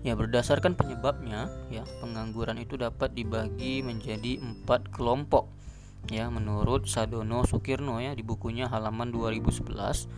Ya, 0.00 0.16
berdasarkan 0.16 0.80
penyebabnya, 0.80 1.52
ya, 1.68 1.84
pengangguran 2.00 2.56
itu 2.56 2.80
dapat 2.80 3.12
dibagi 3.12 3.84
menjadi 3.84 4.40
empat 4.40 4.88
kelompok. 4.96 5.59
Ya, 6.08 6.32
menurut 6.32 6.88
Sadono 6.88 7.44
Sukirno 7.44 8.00
ya 8.00 8.16
di 8.16 8.24
bukunya 8.24 8.72
halaman 8.72 9.12
2011, 9.12 10.08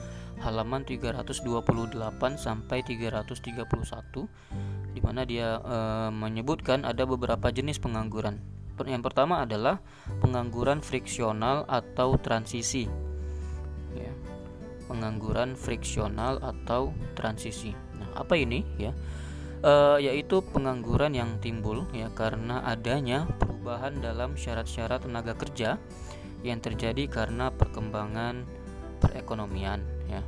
halaman 0.41 0.87
328 0.87 2.39
sampai 2.39 2.87
331 2.87 4.31
di 4.93 5.01
mana 5.03 5.27
dia 5.27 5.59
e, 5.59 5.77
menyebutkan 6.15 6.87
ada 6.87 7.03
beberapa 7.03 7.51
jenis 7.51 7.83
pengangguran. 7.83 8.39
Yang 8.83 9.12
pertama 9.12 9.45
adalah 9.45 9.85
pengangguran 10.25 10.81
friksional 10.81 11.69
atau 11.69 12.17
transisi. 12.17 12.89
Ya, 13.93 14.12
pengangguran 14.89 15.55
friksional 15.55 16.41
atau 16.41 16.97
transisi. 17.12 17.77
Nah, 18.01 18.17
apa 18.17 18.35
ini 18.39 18.65
ya? 18.81 18.97
E, 19.61 19.73
yaitu 20.03 20.41
pengangguran 20.41 21.12
yang 21.12 21.37
timbul 21.39 21.85
ya 21.93 22.09
karena 22.17 22.65
adanya 22.65 23.29
perubahan 23.62 23.95
dalam 24.02 24.35
syarat-syarat 24.35 25.07
tenaga 25.07 25.38
kerja 25.38 25.78
yang 26.42 26.59
terjadi 26.59 27.07
karena 27.07 27.47
perkembangan 27.54 28.42
perekonomian 28.99 29.87
ya. 30.11 30.19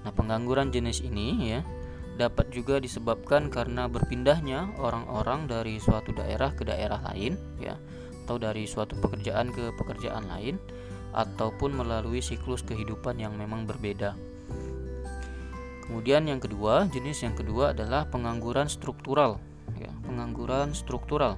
Nah, 0.00 0.12
pengangguran 0.16 0.72
jenis 0.72 1.04
ini 1.04 1.52
ya 1.52 1.60
dapat 2.16 2.48
juga 2.48 2.80
disebabkan 2.80 3.52
karena 3.52 3.92
berpindahnya 3.92 4.72
orang-orang 4.80 5.44
dari 5.44 5.76
suatu 5.76 6.16
daerah 6.16 6.56
ke 6.56 6.64
daerah 6.64 7.04
lain 7.12 7.36
ya 7.60 7.76
atau 8.24 8.40
dari 8.40 8.64
suatu 8.64 8.96
pekerjaan 9.04 9.52
ke 9.52 9.68
pekerjaan 9.76 10.32
lain 10.32 10.56
ataupun 11.12 11.76
melalui 11.76 12.24
siklus 12.24 12.64
kehidupan 12.64 13.20
yang 13.20 13.36
memang 13.36 13.68
berbeda. 13.68 14.16
Kemudian 15.90 16.22
yang 16.30 16.38
kedua, 16.38 16.86
jenis 16.86 17.26
yang 17.26 17.34
kedua 17.34 17.74
adalah 17.74 18.06
pengangguran 18.06 18.70
struktural 18.70 19.42
ya, 19.80 19.90
pengangguran 20.06 20.76
struktural. 20.76 21.34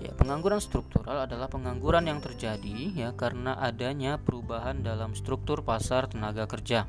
Ya, 0.00 0.14
pengangguran 0.16 0.62
struktural 0.64 1.28
adalah 1.28 1.52
pengangguran 1.52 2.08
yang 2.08 2.24
terjadi 2.24 2.94
ya 2.96 3.10
karena 3.12 3.58
adanya 3.60 4.16
perubahan 4.16 4.80
dalam 4.80 5.12
struktur 5.12 5.60
pasar 5.60 6.08
tenaga 6.08 6.48
kerja. 6.48 6.88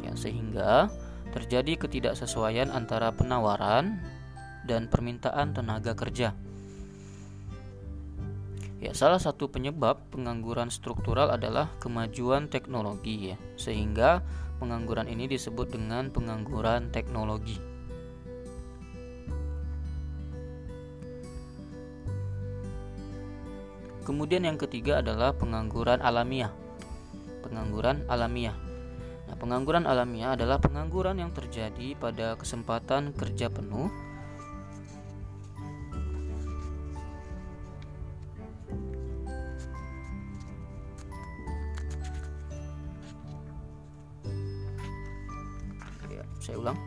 Ya, 0.00 0.12
sehingga 0.16 0.88
terjadi 1.34 1.76
ketidaksesuaian 1.76 2.72
antara 2.72 3.12
penawaran 3.12 4.00
dan 4.64 4.88
permintaan 4.88 5.52
tenaga 5.52 5.92
kerja. 5.92 6.32
Ya, 8.82 8.90
salah 8.98 9.22
satu 9.22 9.46
penyebab 9.46 10.10
pengangguran 10.10 10.66
struktural 10.66 11.30
adalah 11.30 11.70
kemajuan 11.78 12.50
teknologi 12.50 13.30
ya, 13.30 13.36
sehingga 13.54 14.24
pengangguran 14.62 15.10
ini 15.10 15.26
disebut 15.26 15.74
dengan 15.74 16.06
pengangguran 16.14 16.94
teknologi. 16.94 17.58
Kemudian 24.06 24.46
yang 24.46 24.58
ketiga 24.58 25.02
adalah 25.02 25.34
pengangguran 25.34 25.98
alamiah. 25.98 26.54
Pengangguran 27.42 28.06
alamiah. 28.06 28.54
Nah, 29.26 29.34
pengangguran 29.34 29.82
alamiah 29.86 30.38
adalah 30.38 30.62
pengangguran 30.62 31.18
yang 31.18 31.34
terjadi 31.34 31.98
pada 31.98 32.38
kesempatan 32.38 33.14
kerja 33.14 33.50
penuh 33.50 33.90
saya 46.42 46.58
ulang. 46.58 46.78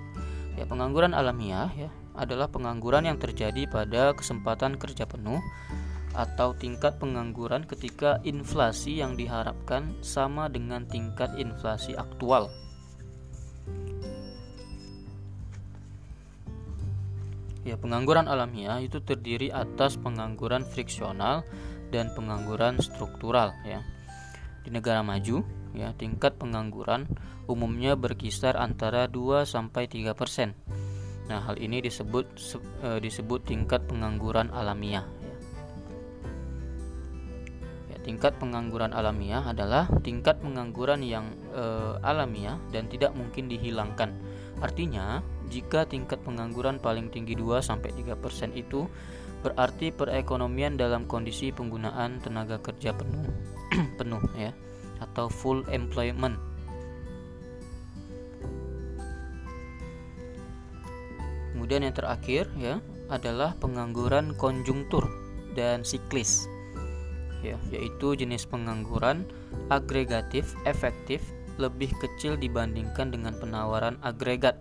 Ya, 0.59 0.67
pengangguran 0.67 1.15
alamiah 1.15 1.71
ya 1.75 1.87
adalah 2.15 2.51
pengangguran 2.51 3.07
yang 3.07 3.19
terjadi 3.19 3.67
pada 3.67 4.11
kesempatan 4.15 4.75
kerja 4.75 5.07
penuh 5.07 5.39
atau 6.15 6.55
tingkat 6.55 6.95
pengangguran 6.95 7.67
ketika 7.67 8.23
inflasi 8.23 9.03
yang 9.03 9.19
diharapkan 9.19 9.91
sama 9.99 10.47
dengan 10.47 10.87
tingkat 10.87 11.31
inflasi 11.35 11.91
aktual. 11.95 12.47
Ya, 17.67 17.75
pengangguran 17.75 18.29
alamiah 18.29 18.77
itu 18.77 19.01
terdiri 19.01 19.49
atas 19.49 19.97
pengangguran 19.97 20.61
friksional 20.63 21.41
dan 21.89 22.13
pengangguran 22.13 22.77
struktural 22.77 23.51
ya. 23.65 23.81
Di 24.61 24.69
negara 24.69 25.01
maju, 25.01 25.41
ya, 25.75 25.93
tingkat 25.95 26.39
pengangguran 26.39 27.07
umumnya 27.45 27.93
berkisar 27.99 28.57
antara 28.57 29.05
2 29.11 29.45
sampai 29.45 29.85
3%. 29.91 30.55
Nah, 31.25 31.39
hal 31.41 31.57
ini 31.57 31.81
disebut 31.81 32.25
e, 32.85 32.89
disebut 33.01 33.49
tingkat 33.49 33.83
pengangguran 33.89 34.53
alamiah 34.53 35.05
Tingkat 38.05 38.37
pengangguran 38.37 38.93
alamiah 38.93 39.41
adalah 39.41 39.89
tingkat 40.05 40.37
pengangguran 40.37 41.01
yang 41.01 41.25
e, 41.49 41.97
alamiah 42.05 42.61
dan 42.69 42.85
tidak 42.85 43.17
mungkin 43.17 43.49
dihilangkan. 43.49 44.13
Artinya, 44.61 45.25
jika 45.49 45.89
tingkat 45.89 46.21
pengangguran 46.21 46.77
paling 46.77 47.09
tinggi 47.09 47.33
2 47.33 47.65
sampai 47.65 47.89
3% 47.97 48.53
itu 48.53 48.85
berarti 49.41 49.89
perekonomian 49.89 50.77
dalam 50.77 51.09
kondisi 51.09 51.49
penggunaan 51.49 52.21
tenaga 52.21 52.61
kerja 52.61 52.93
penuh 52.93 53.25
penuh 54.01 54.21
ya 54.37 54.53
atau 55.05 55.29
full 55.29 55.61
employment. 55.69 56.37
Kemudian 61.53 61.85
yang 61.87 61.95
terakhir 61.95 62.49
ya 62.57 62.81
adalah 63.09 63.53
pengangguran 63.61 64.33
konjungtur 64.37 65.05
dan 65.53 65.85
siklis 65.85 66.45
ya, 67.45 67.57
yaitu 67.69 68.17
jenis 68.17 68.49
pengangguran 68.49 69.29
agregatif 69.69 70.57
efektif 70.65 71.21
lebih 71.61 71.93
kecil 72.01 72.35
dibandingkan 72.35 73.13
dengan 73.13 73.37
penawaran 73.37 73.95
agregat. 74.01 74.59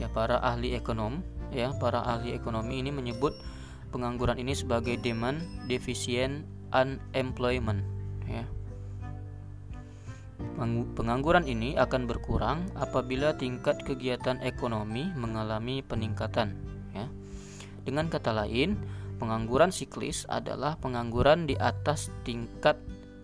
Ya, 0.00 0.10
para 0.10 0.40
ahli 0.42 0.74
ekonom, 0.74 1.22
ya, 1.54 1.70
para 1.78 2.02
ahli 2.02 2.34
ekonomi 2.34 2.82
ini 2.82 2.90
menyebut 2.90 3.36
pengangguran 3.94 4.40
ini 4.40 4.56
sebagai 4.56 4.98
demand 4.98 5.44
deficient 5.70 6.46
unemployment, 6.74 7.84
ya. 8.26 8.42
Pengangguran 10.94 11.46
ini 11.46 11.74
akan 11.74 12.06
berkurang 12.06 12.66
apabila 12.78 13.34
tingkat 13.34 13.82
kegiatan 13.82 14.38
ekonomi 14.42 15.10
mengalami 15.14 15.82
peningkatan, 15.82 16.54
ya. 16.94 17.06
Dengan 17.82 18.06
kata 18.06 18.34
lain, 18.34 18.78
pengangguran 19.18 19.74
siklis 19.74 20.26
adalah 20.30 20.78
pengangguran 20.78 21.46
di 21.46 21.58
atas 21.58 22.10
tingkat 22.22 22.78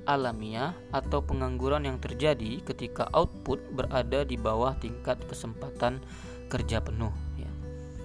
alamiah 0.05 0.77
atau 0.93 1.25
pengangguran 1.25 1.89
yang 1.89 1.99
terjadi 2.01 2.61
ketika 2.65 3.09
output 3.17 3.61
berada 3.73 4.23
di 4.25 4.37
bawah 4.37 4.77
tingkat 4.77 5.17
kesempatan 5.25 6.01
kerja 6.53 6.85
penuh 6.85 7.13
ya. 7.41 7.49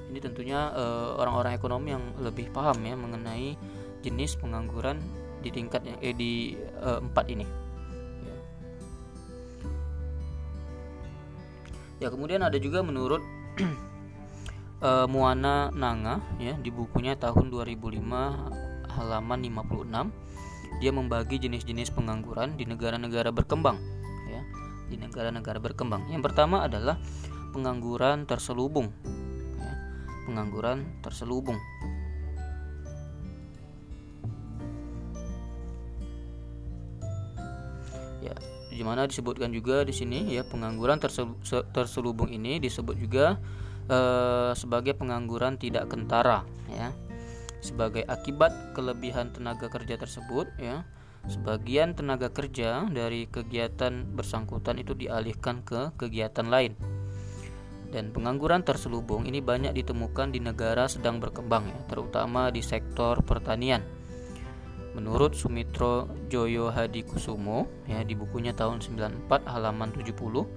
Ini 0.09 0.19
tentunya 0.23 0.73
eh, 0.73 1.09
orang-orang 1.19 1.53
uh, 1.53 1.57
ekonomi 1.59 1.89
yang 1.93 2.05
lebih 2.23 2.49
paham 2.49 2.81
ya 2.81 2.95
mengenai 2.95 3.53
jenis 4.01 4.39
pengangguran 4.39 4.97
di 5.43 5.51
tingkat 5.51 5.85
yang 5.85 5.99
eh, 5.99 6.15
di 6.15 6.55
uh, 6.81 7.03
empat 7.03 7.25
ini. 7.29 7.68
Ya 11.99 12.07
kemudian 12.07 12.41
ada 12.43 12.55
juga 12.59 12.79
menurut 12.81 13.21
uh, 14.83 15.05
Muana 15.07 15.71
Nanga 15.75 16.23
ya 16.39 16.55
di 16.55 16.71
bukunya 16.71 17.19
tahun 17.19 17.51
2005 17.51 17.99
halaman 18.89 19.39
56 19.43 20.79
dia 20.79 20.91
membagi 20.95 21.35
jenis-jenis 21.43 21.91
pengangguran 21.91 22.55
di 22.55 22.63
negara-negara 22.63 23.35
berkembang 23.35 23.77
ya 24.31 24.41
di 24.89 24.97
negara-negara 24.97 25.61
berkembang. 25.61 26.09
Yang 26.09 26.33
pertama 26.33 26.65
adalah 26.65 26.97
pengangguran 27.53 28.25
terselubung 28.25 28.89
ya, 29.59 29.73
pengangguran 30.25 31.01
terselubung 31.05 31.57
di 38.79 38.87
mana 38.87 39.03
disebutkan 39.03 39.51
juga 39.51 39.83
di 39.83 39.91
sini 39.91 40.31
ya 40.31 40.47
pengangguran 40.47 41.03
terselubung 41.75 42.31
ini 42.31 42.63
disebut 42.63 42.95
juga 42.95 43.35
eh, 43.91 44.55
sebagai 44.55 44.95
pengangguran 44.95 45.59
tidak 45.59 45.91
kentara 45.91 46.47
ya 46.71 46.95
sebagai 47.59 48.07
akibat 48.07 48.71
kelebihan 48.71 49.35
tenaga 49.35 49.67
kerja 49.67 49.99
tersebut 49.99 50.47
ya, 50.55 50.87
sebagian 51.27 51.91
tenaga 51.95 52.31
kerja 52.31 52.87
dari 52.87 53.27
kegiatan 53.27 54.07
bersangkutan 54.15 54.79
itu 54.79 54.95
dialihkan 54.95 55.61
ke 55.67 55.91
kegiatan 55.99 56.47
lain. 56.47 56.73
Dan 57.89 58.13
pengangguran 58.13 58.61
terselubung 58.61 59.25
ini 59.25 59.41
banyak 59.41 59.73
ditemukan 59.73 60.29
di 60.29 60.39
negara 60.39 60.85
sedang 60.85 61.17
berkembang 61.17 61.67
ya, 61.67 61.79
terutama 61.89 62.53
di 62.53 62.61
sektor 62.63 63.19
pertanian. 63.25 63.81
Menurut 64.97 65.37
Sumitro 65.37 66.09
Joyo 66.27 66.73
Hadi 66.73 67.05
Kusumo 67.05 67.69
ya 67.85 68.01
di 68.01 68.17
bukunya 68.17 68.57
tahun 68.57 68.81
94 68.81 69.45
halaman 69.45 69.93
70, 69.93 70.49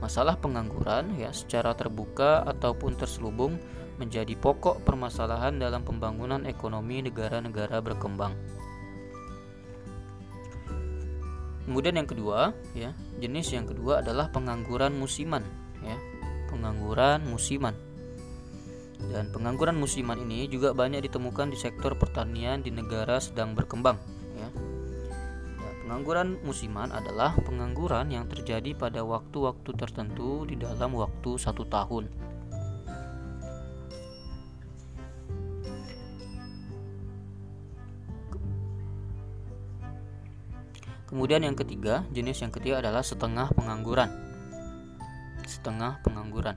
masalah 0.00 0.36
pengangguran 0.36 1.16
ya 1.16 1.32
secara 1.32 1.72
terbuka 1.72 2.44
ataupun 2.44 2.96
terselubung 3.00 3.56
menjadi 4.00 4.32
pokok 4.36 4.80
permasalahan 4.84 5.60
dalam 5.60 5.84
pembangunan 5.84 6.48
ekonomi 6.48 7.04
negara-negara 7.04 7.84
berkembang. 7.84 8.32
Kemudian 11.68 12.00
yang 12.00 12.08
kedua, 12.08 12.56
ya, 12.72 12.96
jenis 13.20 13.52
yang 13.52 13.68
kedua 13.68 14.00
adalah 14.00 14.32
pengangguran 14.32 14.96
musiman, 14.96 15.44
ya. 15.84 15.94
Pengangguran 16.50 17.22
musiman. 17.28 17.76
Dan 19.08 19.32
pengangguran 19.32 19.80
musiman 19.80 20.20
ini 20.20 20.44
juga 20.46 20.76
banyak 20.76 21.08
ditemukan 21.08 21.50
di 21.50 21.58
sektor 21.58 21.96
pertanian 21.96 22.60
di 22.60 22.68
negara 22.68 23.16
sedang 23.16 23.56
berkembang, 23.56 23.96
ya. 24.36 24.48
ya 25.58 25.70
pengangguran 25.82 26.38
musiman 26.44 26.92
adalah 26.92 27.34
pengangguran 27.40 28.12
yang 28.12 28.28
terjadi 28.28 28.76
pada 28.76 29.00
waktu-waktu 29.02 29.70
tertentu 29.74 30.44
di 30.44 30.60
dalam 30.60 30.94
waktu 30.94 31.40
satu 31.40 31.66
tahun. 31.66 32.06
Kemudian 41.10 41.42
yang 41.42 41.58
ketiga, 41.58 42.06
jenis 42.14 42.38
yang 42.38 42.54
ketiga 42.54 42.78
adalah 42.78 43.02
setengah 43.02 43.50
pengangguran. 43.58 44.14
Setengah 45.42 45.98
pengangguran. 46.06 46.54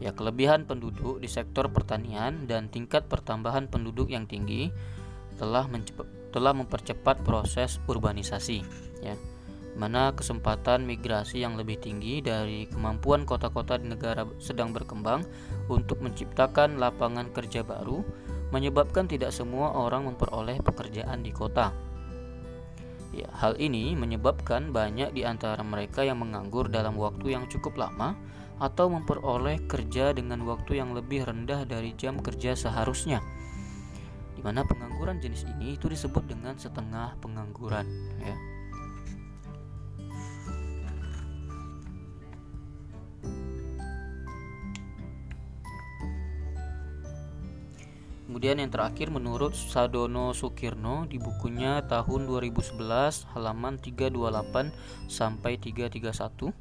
Ya, 0.00 0.16
kelebihan 0.16 0.64
penduduk 0.64 1.20
di 1.20 1.28
sektor 1.28 1.68
pertanian 1.68 2.48
dan 2.48 2.72
tingkat 2.72 3.04
pertambahan 3.06 3.68
penduduk 3.68 4.08
yang 4.08 4.24
tinggi 4.24 4.72
telah 5.36 5.68
telah 6.32 6.56
mempercepat 6.56 7.20
proses 7.20 7.76
urbanisasi, 7.84 8.64
ya. 9.04 9.14
Mana 9.76 10.10
kesempatan 10.16 10.82
migrasi 10.82 11.44
yang 11.44 11.54
lebih 11.54 11.78
tinggi 11.78 12.18
dari 12.24 12.66
kemampuan 12.66 13.22
kota-kota 13.22 13.78
di 13.78 13.92
negara 13.92 14.26
sedang 14.42 14.74
berkembang 14.74 15.22
untuk 15.70 16.02
menciptakan 16.02 16.80
lapangan 16.80 17.30
kerja 17.30 17.62
baru 17.62 18.02
menyebabkan 18.50 19.06
tidak 19.06 19.30
semua 19.30 19.70
orang 19.70 20.10
memperoleh 20.10 20.58
pekerjaan 20.58 21.22
di 21.22 21.30
kota 21.30 21.70
Ya, 23.10 23.26
hal 23.42 23.58
ini 23.58 23.98
menyebabkan 23.98 24.70
banyak 24.70 25.10
di 25.10 25.26
antara 25.26 25.66
mereka 25.66 26.06
yang 26.06 26.22
menganggur 26.22 26.70
dalam 26.70 26.94
waktu 26.94 27.34
yang 27.34 27.50
cukup 27.50 27.74
lama 27.74 28.14
atau 28.60 28.92
memperoleh 28.92 29.64
kerja 29.64 30.12
dengan 30.12 30.44
waktu 30.44 30.78
yang 30.78 30.92
lebih 30.92 31.24
rendah 31.24 31.64
dari 31.64 31.96
jam 31.96 32.20
kerja 32.20 32.52
seharusnya. 32.52 33.24
Di 34.36 34.44
mana 34.44 34.62
pengangguran 34.68 35.18
jenis 35.18 35.48
ini 35.48 35.80
itu 35.80 35.88
disebut 35.88 36.28
dengan 36.28 36.60
setengah 36.60 37.16
pengangguran, 37.24 37.88
ya. 38.20 38.36
Kemudian 48.30 48.62
yang 48.62 48.70
terakhir 48.70 49.10
menurut 49.10 49.58
Sadono 49.58 50.30
Sukirno 50.30 51.02
di 51.04 51.18
bukunya 51.18 51.82
tahun 51.84 52.30
2011 52.30 52.78
halaman 53.34 53.76
328 53.82 55.10
sampai 55.10 55.58
331 55.58 56.54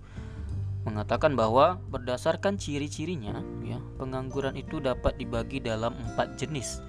mengatakan 0.88 1.36
bahwa 1.36 1.80
berdasarkan 1.92 2.56
ciri-cirinya 2.56 3.44
ya 3.66 3.80
pengangguran 4.00 4.56
itu 4.56 4.80
dapat 4.80 5.20
dibagi 5.20 5.60
dalam 5.60 5.92
empat 5.96 6.40
jenis 6.40 6.80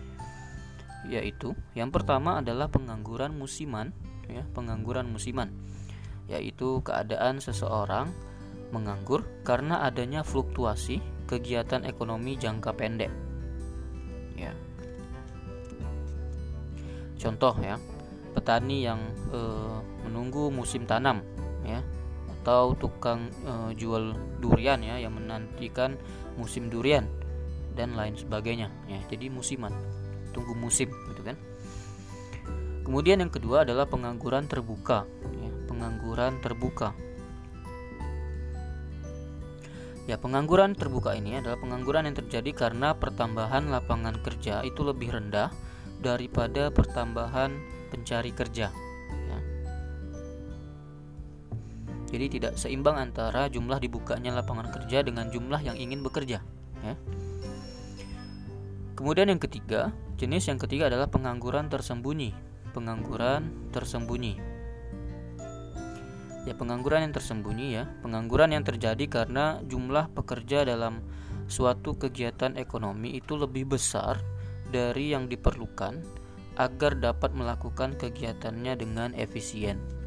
yaitu 1.11 1.57
yang 1.74 1.90
pertama 1.90 2.38
adalah 2.38 2.70
pengangguran 2.70 3.35
musiman 3.35 3.90
ya 4.31 4.46
pengangguran 4.55 5.11
musiman 5.11 5.50
yaitu 6.31 6.79
keadaan 6.87 7.42
seseorang 7.42 8.14
menganggur 8.70 9.26
karena 9.42 9.83
adanya 9.83 10.22
fluktuasi 10.22 11.03
kegiatan 11.26 11.83
ekonomi 11.83 12.38
jangka 12.38 12.70
pendek 12.74 13.11
ya. 14.38 14.55
Contoh 17.20 17.53
ya, 17.61 17.76
petani 18.33 18.87
yang 18.87 19.03
e, 19.29 19.40
menunggu 20.09 20.48
musim 20.48 20.88
tanam 20.88 21.20
ya 21.66 21.85
atau 22.40 22.72
tukang 22.72 23.29
e, 23.44 23.76
jual 23.76 24.16
durian 24.40 24.81
ya 24.81 24.96
yang 24.96 25.12
menantikan 25.12 26.00
musim 26.40 26.72
durian 26.72 27.05
dan 27.76 27.92
lain 27.94 28.16
sebagainya 28.16 28.72
ya. 28.88 29.00
Jadi 29.12 29.29
musiman, 29.29 29.70
tunggu 30.33 30.57
musim 30.57 30.88
gitu 31.12 31.20
kan. 31.20 31.37
Kemudian 32.81 33.20
yang 33.22 33.31
kedua 33.31 33.62
adalah 33.62 33.87
pengangguran 33.87 34.48
terbuka 34.48 35.05
ya, 35.37 35.50
pengangguran 35.68 36.40
terbuka. 36.40 36.96
Ya, 40.09 40.18
pengangguran 40.18 40.74
terbuka 40.74 41.14
ini 41.14 41.38
adalah 41.38 41.61
pengangguran 41.62 42.11
yang 42.11 42.18
terjadi 42.18 42.50
karena 42.50 42.98
pertambahan 42.98 43.70
lapangan 43.70 44.18
kerja 44.26 44.64
itu 44.66 44.83
lebih 44.83 45.14
rendah 45.14 45.55
daripada 46.03 46.72
pertambahan 46.74 47.55
pencari 47.94 48.35
kerja. 48.35 48.74
Ya. 49.31 49.38
Jadi 52.11 52.27
tidak 52.27 52.59
seimbang 52.59 52.99
antara 52.99 53.46
jumlah 53.46 53.79
dibukanya 53.79 54.35
lapangan 54.35 54.70
kerja 54.75 55.07
dengan 55.07 55.31
jumlah 55.31 55.62
yang 55.62 55.79
ingin 55.79 56.03
bekerja. 56.03 56.42
Ya. 56.83 56.94
Kemudian 58.99 59.31
yang 59.31 59.40
ketiga, 59.40 59.94
jenis 60.18 60.51
yang 60.51 60.59
ketiga 60.59 60.90
adalah 60.90 61.07
pengangguran 61.07 61.70
tersembunyi. 61.70 62.35
Pengangguran 62.75 63.70
tersembunyi. 63.70 64.35
Ya, 66.49 66.57
pengangguran 66.57 67.09
yang 67.09 67.14
tersembunyi 67.14 67.66
ya, 67.79 67.85
pengangguran 68.03 68.57
yang 68.57 68.64
terjadi 68.64 69.05
karena 69.07 69.61
jumlah 69.68 70.11
pekerja 70.16 70.64
dalam 70.64 71.05
suatu 71.46 71.99
kegiatan 71.99 72.57
ekonomi 72.57 73.18
itu 73.18 73.37
lebih 73.37 73.77
besar 73.77 74.18
dari 74.73 75.12
yang 75.12 75.29
diperlukan 75.29 76.01
agar 76.57 76.92
dapat 76.96 77.31
melakukan 77.37 77.96
kegiatannya 77.99 78.73
dengan 78.79 79.11
efisien. 79.16 80.00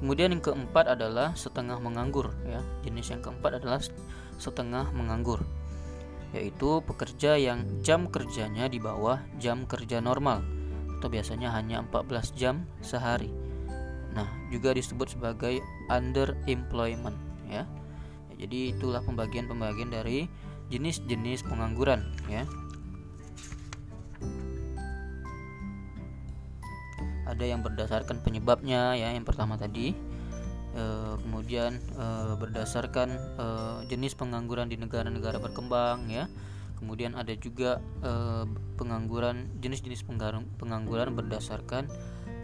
Kemudian 0.00 0.32
yang 0.32 0.40
keempat 0.40 0.96
adalah 0.96 1.36
setengah 1.36 1.76
menganggur 1.76 2.32
ya. 2.48 2.64
Jenis 2.82 3.12
yang 3.12 3.20
keempat 3.20 3.60
adalah 3.60 3.80
setengah 4.40 4.88
menganggur 4.96 5.44
yaitu 6.30 6.78
pekerja 6.86 7.34
yang 7.34 7.66
jam 7.82 8.06
kerjanya 8.06 8.70
di 8.70 8.78
bawah 8.78 9.18
jam 9.42 9.66
kerja 9.66 9.98
normal 9.98 10.46
atau 11.02 11.10
biasanya 11.10 11.50
hanya 11.50 11.82
14 11.82 12.38
jam 12.38 12.70
sehari 12.86 13.34
Nah, 14.10 14.26
juga 14.50 14.74
disebut 14.74 15.14
sebagai 15.14 15.62
underemployment 15.86 17.14
ya. 17.46 17.66
Jadi 18.40 18.74
itulah 18.74 19.04
pembagian-pembagian 19.04 19.92
dari 19.92 20.26
jenis-jenis 20.72 21.44
pengangguran 21.46 22.08
ya. 22.26 22.48
Ada 27.40 27.56
yang 27.56 27.64
berdasarkan 27.64 28.20
penyebabnya 28.20 28.92
ya, 29.00 29.16
yang 29.16 29.24
pertama 29.24 29.56
tadi. 29.56 29.96
E, 30.76 30.84
kemudian 31.24 31.80
e, 31.96 32.06
berdasarkan 32.36 33.08
e, 33.40 33.46
jenis 33.88 34.12
pengangguran 34.12 34.68
di 34.68 34.76
negara-negara 34.76 35.40
berkembang 35.40 36.04
ya. 36.12 36.28
Kemudian 36.76 37.16
ada 37.16 37.32
juga 37.32 37.80
e, 38.04 38.44
pengangguran 38.76 39.48
jenis-jenis 39.64 40.04
pengangguran 40.60 41.16
berdasarkan 41.16 41.88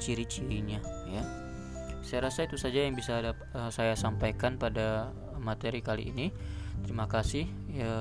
ciri-cirinya 0.00 0.80
ya. 1.12 1.22
Saya 2.06 2.30
rasa 2.30 2.46
itu 2.46 2.54
saja 2.54 2.86
yang 2.86 2.94
bisa 2.94 3.18
ada, 3.18 3.34
uh, 3.50 3.66
saya 3.66 3.98
sampaikan 3.98 4.54
pada 4.62 5.10
materi 5.42 5.82
kali 5.82 6.14
ini. 6.14 6.30
Terima 6.86 7.10
kasih 7.10 7.50
ya, 7.74 7.92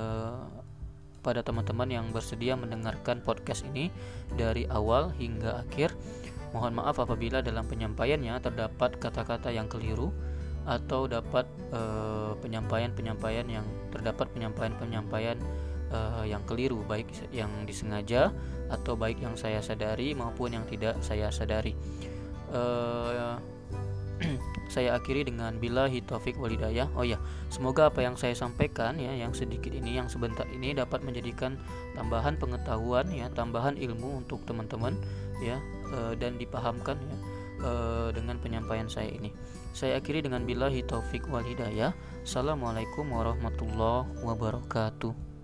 pada 1.25 1.41
teman-teman 1.41 1.89
yang 1.89 2.05
bersedia 2.13 2.53
mendengarkan 2.53 3.25
podcast 3.25 3.65
ini 3.65 3.89
dari 4.37 4.69
awal 4.69 5.09
hingga 5.17 5.65
akhir. 5.65 5.97
Mohon 6.55 6.79
maaf 6.79 7.03
apabila 7.03 7.43
dalam 7.43 7.67
penyampaiannya 7.67 8.39
terdapat 8.39 8.95
kata-kata 8.95 9.51
yang 9.51 9.67
keliru 9.67 10.15
atau 10.63 11.03
dapat 11.03 11.43
uh, 11.75 12.31
penyampaian-penyampaian 12.39 13.43
yang 13.43 13.67
terdapat 13.91 14.31
penyampaian-penyampaian 14.31 15.35
uh, 15.91 16.23
yang 16.23 16.39
keliru 16.47 16.79
baik 16.87 17.11
yang 17.35 17.51
disengaja 17.67 18.31
atau 18.71 18.95
baik 18.95 19.19
yang 19.19 19.35
saya 19.35 19.59
sadari 19.59 20.15
maupun 20.15 20.55
yang 20.55 20.63
tidak 20.63 20.95
saya 21.03 21.27
sadari. 21.27 21.75
Uh, 22.55 23.35
saya 24.75 24.95
akhiri 24.95 25.27
dengan 25.27 25.59
bila 25.59 25.91
hitofik 25.91 26.39
walidayah. 26.39 26.87
Oh 26.95 27.03
ya, 27.03 27.19
semoga 27.51 27.91
apa 27.91 27.99
yang 27.99 28.15
saya 28.15 28.31
sampaikan 28.31 28.95
ya, 28.95 29.11
yang 29.11 29.35
sedikit 29.35 29.75
ini, 29.75 29.99
yang 29.99 30.07
sebentar 30.07 30.47
ini 30.49 30.71
dapat 30.71 31.03
menjadikan 31.03 31.59
tambahan 31.99 32.39
pengetahuan 32.39 33.11
ya, 33.11 33.27
tambahan 33.35 33.75
ilmu 33.75 34.23
untuk 34.23 34.47
teman-teman 34.47 34.95
ya, 35.43 35.59
e, 35.91 35.99
dan 36.17 36.39
dipahamkan 36.39 36.97
ya 36.97 37.17
e, 37.61 37.71
dengan 38.15 38.39
penyampaian 38.39 38.87
saya 38.89 39.11
ini. 39.11 39.33
Saya 39.75 39.99
akhiri 39.99 40.23
dengan 40.23 40.47
bila 40.47 40.71
hitofik 40.71 41.27
walidayah. 41.27 41.91
Assalamualaikum 42.23 43.11
warahmatullahi 43.11 44.07
wabarakatuh. 44.23 45.34